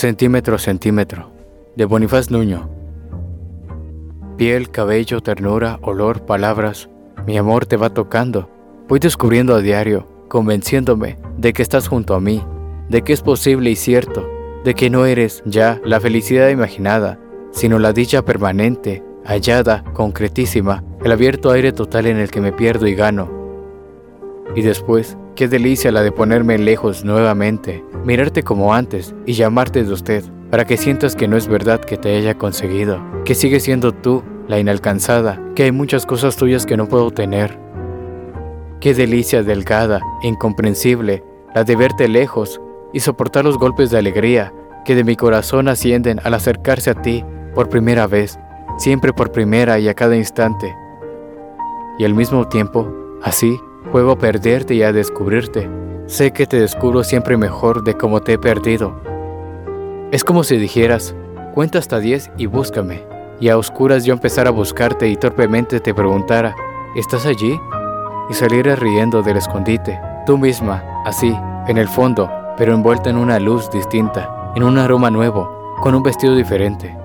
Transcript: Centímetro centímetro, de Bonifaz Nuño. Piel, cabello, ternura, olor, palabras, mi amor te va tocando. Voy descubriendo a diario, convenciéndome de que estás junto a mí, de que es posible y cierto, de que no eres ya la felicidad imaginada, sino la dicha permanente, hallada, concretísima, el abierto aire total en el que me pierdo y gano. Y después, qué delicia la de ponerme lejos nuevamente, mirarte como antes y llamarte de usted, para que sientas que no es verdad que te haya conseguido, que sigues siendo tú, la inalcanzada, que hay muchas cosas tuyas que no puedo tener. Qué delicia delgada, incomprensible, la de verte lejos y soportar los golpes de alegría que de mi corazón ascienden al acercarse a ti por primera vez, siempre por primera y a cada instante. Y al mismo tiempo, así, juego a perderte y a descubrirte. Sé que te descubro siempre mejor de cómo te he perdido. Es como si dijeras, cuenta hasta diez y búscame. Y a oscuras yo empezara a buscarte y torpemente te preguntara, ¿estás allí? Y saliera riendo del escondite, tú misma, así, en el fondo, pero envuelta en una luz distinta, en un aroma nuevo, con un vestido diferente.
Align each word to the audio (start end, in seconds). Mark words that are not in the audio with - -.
Centímetro 0.00 0.56
centímetro, 0.56 1.30
de 1.76 1.84
Bonifaz 1.84 2.30
Nuño. 2.30 2.70
Piel, 4.38 4.70
cabello, 4.70 5.20
ternura, 5.20 5.78
olor, 5.82 6.24
palabras, 6.24 6.88
mi 7.26 7.36
amor 7.36 7.66
te 7.66 7.76
va 7.76 7.90
tocando. 7.90 8.48
Voy 8.88 8.98
descubriendo 8.98 9.54
a 9.54 9.60
diario, 9.60 10.08
convenciéndome 10.28 11.18
de 11.36 11.52
que 11.52 11.60
estás 11.60 11.86
junto 11.86 12.14
a 12.14 12.20
mí, 12.22 12.42
de 12.88 13.02
que 13.02 13.12
es 13.12 13.20
posible 13.20 13.68
y 13.68 13.76
cierto, 13.76 14.26
de 14.64 14.72
que 14.72 14.88
no 14.88 15.04
eres 15.04 15.42
ya 15.44 15.78
la 15.84 16.00
felicidad 16.00 16.48
imaginada, 16.48 17.20
sino 17.50 17.78
la 17.78 17.92
dicha 17.92 18.22
permanente, 18.22 19.04
hallada, 19.26 19.84
concretísima, 19.92 20.82
el 21.04 21.12
abierto 21.12 21.50
aire 21.50 21.72
total 21.72 22.06
en 22.06 22.16
el 22.16 22.30
que 22.30 22.40
me 22.40 22.54
pierdo 22.54 22.86
y 22.86 22.94
gano. 22.94 23.39
Y 24.56 24.62
después, 24.62 25.16
qué 25.36 25.48
delicia 25.48 25.92
la 25.92 26.02
de 26.02 26.12
ponerme 26.12 26.58
lejos 26.58 27.04
nuevamente, 27.04 27.84
mirarte 28.04 28.42
como 28.42 28.74
antes 28.74 29.14
y 29.26 29.34
llamarte 29.34 29.84
de 29.84 29.92
usted, 29.92 30.24
para 30.50 30.64
que 30.64 30.76
sientas 30.76 31.14
que 31.14 31.28
no 31.28 31.36
es 31.36 31.46
verdad 31.46 31.80
que 31.80 31.96
te 31.96 32.16
haya 32.16 32.36
conseguido, 32.36 33.00
que 33.24 33.34
sigues 33.34 33.62
siendo 33.62 33.92
tú, 33.92 34.22
la 34.48 34.58
inalcanzada, 34.58 35.40
que 35.54 35.64
hay 35.64 35.72
muchas 35.72 36.06
cosas 36.06 36.36
tuyas 36.36 36.66
que 36.66 36.76
no 36.76 36.88
puedo 36.88 37.12
tener. 37.12 37.56
Qué 38.80 38.94
delicia 38.94 39.44
delgada, 39.44 40.00
incomprensible, 40.22 41.22
la 41.54 41.62
de 41.62 41.76
verte 41.76 42.08
lejos 42.08 42.60
y 42.92 43.00
soportar 43.00 43.44
los 43.44 43.58
golpes 43.58 43.90
de 43.90 43.98
alegría 43.98 44.52
que 44.84 44.94
de 44.94 45.04
mi 45.04 45.14
corazón 45.14 45.68
ascienden 45.68 46.20
al 46.24 46.34
acercarse 46.34 46.90
a 46.90 47.00
ti 47.00 47.24
por 47.54 47.68
primera 47.68 48.06
vez, 48.06 48.38
siempre 48.78 49.12
por 49.12 49.30
primera 49.30 49.78
y 49.78 49.88
a 49.88 49.94
cada 49.94 50.16
instante. 50.16 50.74
Y 51.98 52.04
al 52.04 52.14
mismo 52.14 52.48
tiempo, 52.48 52.92
así, 53.22 53.60
juego 53.90 54.12
a 54.12 54.18
perderte 54.18 54.74
y 54.74 54.82
a 54.82 54.92
descubrirte. 54.92 55.68
Sé 56.06 56.32
que 56.32 56.46
te 56.46 56.60
descubro 56.60 57.04
siempre 57.04 57.36
mejor 57.36 57.84
de 57.84 57.94
cómo 57.94 58.20
te 58.20 58.34
he 58.34 58.38
perdido. 58.38 59.00
Es 60.12 60.24
como 60.24 60.44
si 60.44 60.56
dijeras, 60.56 61.14
cuenta 61.54 61.78
hasta 61.78 61.98
diez 61.98 62.30
y 62.36 62.46
búscame. 62.46 63.04
Y 63.40 63.48
a 63.48 63.56
oscuras 63.56 64.04
yo 64.04 64.12
empezara 64.12 64.50
a 64.50 64.52
buscarte 64.52 65.08
y 65.08 65.16
torpemente 65.16 65.80
te 65.80 65.94
preguntara, 65.94 66.54
¿estás 66.96 67.26
allí? 67.26 67.58
Y 68.28 68.34
saliera 68.34 68.76
riendo 68.76 69.22
del 69.22 69.38
escondite, 69.38 69.98
tú 70.26 70.36
misma, 70.36 70.84
así, 71.04 71.34
en 71.66 71.78
el 71.78 71.88
fondo, 71.88 72.30
pero 72.56 72.74
envuelta 72.74 73.10
en 73.10 73.16
una 73.16 73.38
luz 73.38 73.70
distinta, 73.70 74.52
en 74.54 74.62
un 74.62 74.78
aroma 74.78 75.10
nuevo, 75.10 75.74
con 75.80 75.94
un 75.94 76.02
vestido 76.02 76.34
diferente. 76.34 76.99